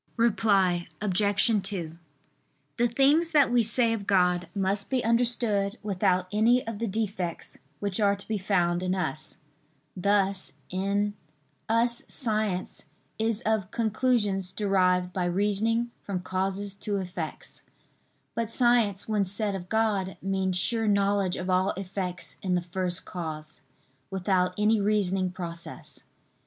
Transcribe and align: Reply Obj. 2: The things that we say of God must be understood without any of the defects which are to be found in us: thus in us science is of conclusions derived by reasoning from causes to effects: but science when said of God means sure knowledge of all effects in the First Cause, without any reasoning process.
Reply 0.17 0.87
Obj. 0.99 1.51
2: 1.61 1.95
The 2.77 2.87
things 2.87 3.29
that 3.33 3.51
we 3.51 3.61
say 3.61 3.93
of 3.93 4.07
God 4.07 4.47
must 4.55 4.89
be 4.89 5.03
understood 5.03 5.77
without 5.83 6.27
any 6.31 6.65
of 6.65 6.79
the 6.79 6.87
defects 6.87 7.59
which 7.79 7.99
are 7.99 8.15
to 8.15 8.27
be 8.27 8.39
found 8.39 8.81
in 8.81 8.95
us: 8.95 9.37
thus 9.95 10.53
in 10.71 11.13
us 11.69 12.01
science 12.07 12.89
is 13.19 13.41
of 13.41 13.69
conclusions 13.69 14.51
derived 14.51 15.13
by 15.13 15.25
reasoning 15.25 15.91
from 16.01 16.21
causes 16.21 16.73
to 16.77 16.97
effects: 16.97 17.61
but 18.33 18.49
science 18.49 19.07
when 19.07 19.23
said 19.23 19.53
of 19.53 19.69
God 19.69 20.17
means 20.19 20.57
sure 20.57 20.87
knowledge 20.87 21.35
of 21.35 21.47
all 21.47 21.73
effects 21.77 22.37
in 22.41 22.55
the 22.55 22.63
First 22.63 23.05
Cause, 23.05 23.61
without 24.09 24.55
any 24.57 24.81
reasoning 24.81 25.29
process. 25.29 26.05